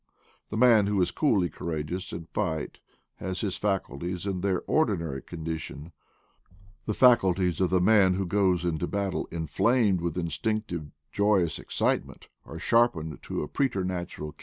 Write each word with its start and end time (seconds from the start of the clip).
The 0.49 0.57
man 0.57 0.87
who 0.87 0.99
is 0.99 1.11
coolly 1.11 1.47
courageous 1.47 2.11
in 2.11 2.25
fight 2.33 2.79
has 3.17 3.41
his 3.41 3.57
faculties 3.57 4.25
in 4.25 4.41
their 4.41 4.63
ordinary 4.65 5.21
condition: 5.21 5.91
the 6.87 6.93
facul 6.93 7.35
ties 7.35 7.61
of 7.61 7.69
the 7.69 7.79
man 7.79 8.15
who 8.15 8.25
goes 8.25 8.65
into 8.65 8.87
battle 8.87 9.27
inflamed 9.29 10.01
with 10.01 10.17
instinctive, 10.17 10.89
joyous 11.11 11.59
excitement 11.59 12.29
are 12.45 12.57
sharpened 12.57 13.21
to 13.21 13.43
a 13.43 13.47
preternatural 13.47 14.31
keenness. 14.31 14.39